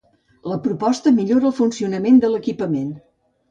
[0.51, 2.91] La proposta millora el funcionament de l'equipament.